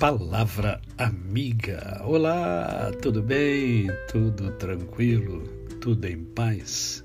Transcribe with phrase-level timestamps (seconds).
[0.00, 2.00] Palavra Amiga.
[2.06, 3.86] Olá, tudo bem?
[4.10, 5.42] Tudo tranquilo?
[5.78, 7.04] Tudo em paz?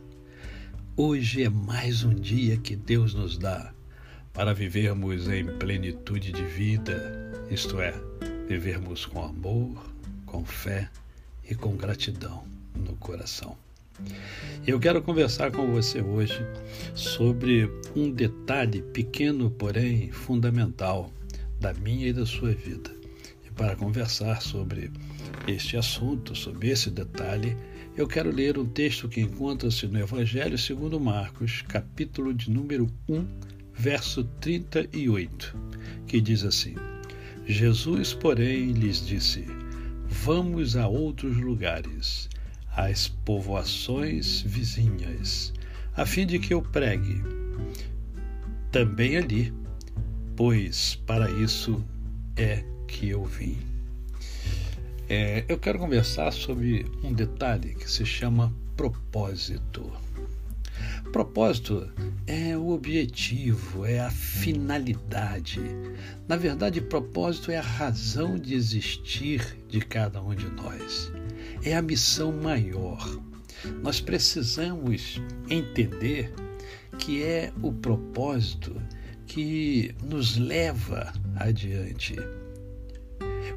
[0.95, 3.73] Hoje é mais um dia que Deus nos dá
[4.31, 7.93] para vivermos em plenitude de vida, isto é,
[8.47, 9.75] vivermos com amor,
[10.25, 10.89] com fé
[11.49, 13.57] e com gratidão no coração.
[14.65, 16.39] Eu quero conversar com você hoje
[16.93, 21.11] sobre um detalhe pequeno, porém fundamental
[21.59, 22.94] da minha e da sua vida.
[23.55, 24.91] Para conversar sobre
[25.47, 27.55] este assunto, sobre esse detalhe,
[27.95, 33.25] eu quero ler um texto que encontra-se no Evangelho segundo Marcos, capítulo de número 1,
[33.73, 35.55] verso 38,
[36.05, 36.75] que diz assim:
[37.45, 39.45] Jesus, porém, lhes disse:
[40.07, 42.29] Vamos a outros lugares,
[42.75, 45.53] às povoações vizinhas,
[45.95, 47.23] a fim de que eu pregue.
[48.71, 49.53] Também ali
[50.35, 51.83] pois para isso
[52.35, 53.57] é que eu vim.
[55.07, 59.91] É, eu quero conversar sobre um detalhe que se chama propósito.
[61.11, 61.89] Propósito
[62.27, 65.61] é o objetivo, é a finalidade.
[66.27, 71.11] Na verdade, propósito é a razão de existir de cada um de nós.
[71.63, 73.21] É a missão maior.
[73.81, 76.33] Nós precisamos entender
[76.97, 78.75] que é o propósito
[79.27, 82.15] que nos leva adiante.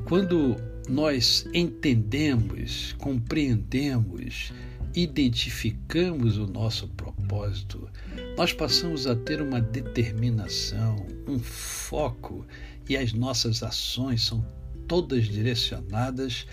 [0.09, 0.57] Quando
[0.89, 4.53] nós entendemos, compreendemos,
[4.95, 7.89] identificamos o nosso propósito,
[8.37, 12.47] nós passamos a ter uma determinação, um foco
[12.89, 14.45] e as nossas ações são
[14.87, 16.47] todas direcionadas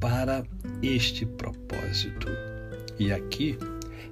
[0.00, 0.46] para
[0.82, 2.28] este propósito.
[2.98, 3.58] E aqui,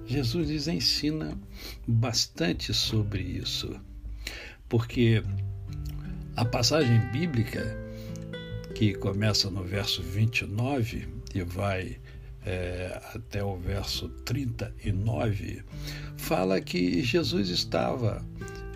[0.05, 1.39] Jesus nos ensina
[1.87, 3.75] bastante sobre isso
[4.73, 5.23] porque
[6.35, 7.77] a passagem bíblica,
[8.83, 11.98] que começa no verso 29 e vai
[12.45, 15.63] é, até o verso 39,
[16.17, 18.27] fala que Jesus estava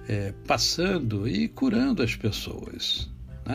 [0.09, 3.11] é, passando e curando as pessoas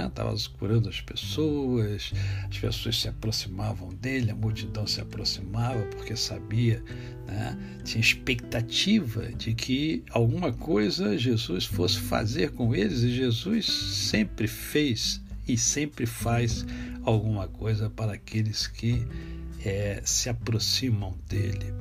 [0.07, 0.37] estava né?
[0.57, 2.11] curando as pessoas,
[2.49, 6.83] as pessoas se aproximavam dele, a multidão se aproximava porque sabia,
[7.27, 7.57] né?
[7.85, 15.21] tinha expectativa de que alguma coisa Jesus fosse fazer com eles e Jesus sempre fez
[15.47, 16.65] e sempre faz
[17.03, 19.05] alguma coisa para aqueles que
[19.65, 21.73] é, se aproximam dele.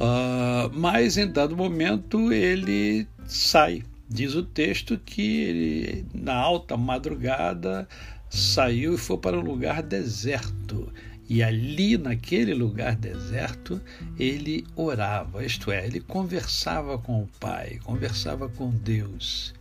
[0.00, 7.88] Uh, mas em dado momento ele sai Diz o texto que ele, na alta madrugada,
[8.28, 10.92] saiu e foi para um lugar deserto.
[11.26, 13.80] E ali, naquele lugar deserto,
[14.18, 19.54] ele orava, isto é, ele conversava com o Pai, conversava com Deus.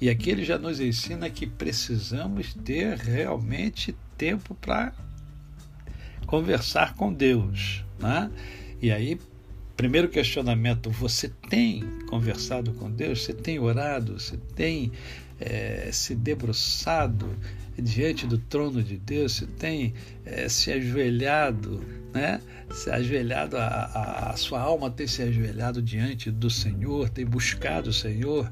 [0.00, 4.92] E aqui ele já nos ensina que precisamos ter realmente tempo para
[6.26, 7.84] conversar com Deus.
[7.98, 8.30] Né?
[8.80, 9.18] E aí
[9.78, 13.22] Primeiro questionamento: você tem conversado com Deus?
[13.22, 14.18] Você tem orado?
[14.18, 14.90] Você tem
[15.38, 17.28] é, se debruçado
[17.80, 19.34] diante do trono de Deus?
[19.34, 19.94] Você tem
[20.26, 21.80] é, se ajoelhado,
[22.12, 22.40] né?
[22.72, 27.90] Se ajoelhado, a, a, a, sua alma tem se ajoelhado diante do Senhor, tem buscado
[27.90, 28.50] o Senhor,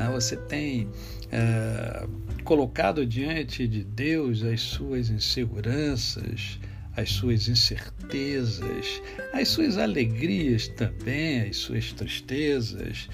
[0.00, 0.10] né?
[0.10, 0.88] Você tem
[1.30, 2.06] é,
[2.42, 6.58] colocado diante de Deus as suas inseguranças
[6.96, 9.00] as suas incertezas,
[9.32, 13.08] as suas alegrias também, as suas tristezas.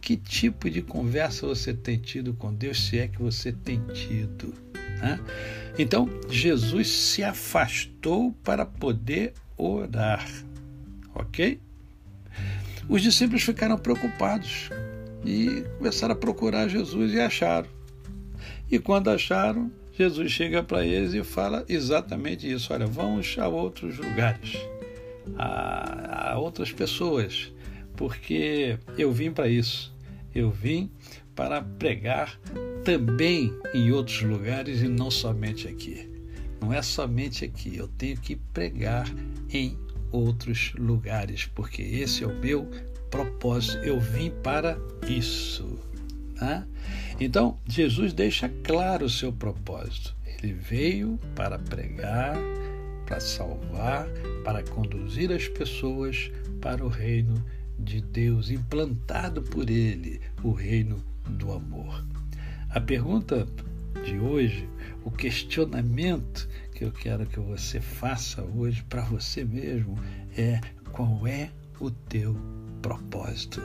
[0.00, 4.54] Que tipo de conversa você tem tido com Deus, se é que você tem tido?
[5.00, 5.20] Né?
[5.78, 10.26] Então, Jesus se afastou para poder orar,
[11.14, 11.60] ok?
[12.88, 14.70] Os discípulos ficaram preocupados
[15.24, 17.68] e começaram a procurar Jesus e acharam.
[18.70, 23.98] E quando acharam, Jesus chega para eles e fala exatamente isso: olha, vamos a outros
[23.98, 24.58] lugares,
[25.36, 27.52] a, a outras pessoas,
[27.96, 29.94] porque eu vim para isso.
[30.34, 30.90] Eu vim
[31.34, 32.38] para pregar
[32.84, 36.10] também em outros lugares e não somente aqui.
[36.60, 39.06] Não é somente aqui, eu tenho que pregar
[39.50, 39.78] em
[40.10, 42.68] outros lugares, porque esse é o meu
[43.16, 43.78] propósito.
[43.78, 44.78] Eu vim para
[45.08, 45.78] isso.
[46.34, 46.66] Né?
[47.18, 50.14] Então, Jesus deixa claro o seu propósito.
[50.26, 52.36] Ele veio para pregar,
[53.06, 54.06] para salvar,
[54.44, 56.30] para conduzir as pessoas
[56.60, 57.42] para o reino
[57.78, 62.04] de Deus, implantado por Ele, o reino do amor.
[62.68, 63.46] A pergunta
[64.04, 64.68] de hoje,
[65.04, 69.94] o questionamento que eu quero que você faça hoje para você mesmo
[70.36, 70.60] é:
[70.92, 72.36] qual é o teu
[72.82, 73.60] propósito?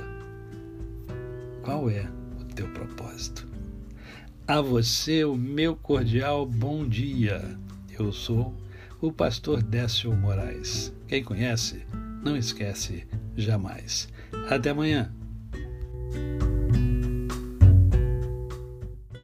[1.63, 2.07] Qual é
[2.53, 3.47] teu propósito.
[4.47, 7.57] A você o meu cordial bom dia.
[7.97, 8.55] Eu sou
[8.99, 10.93] o pastor Décio Moraes.
[11.07, 11.85] Quem conhece,
[12.23, 14.09] não esquece jamais.
[14.49, 15.13] Até amanhã.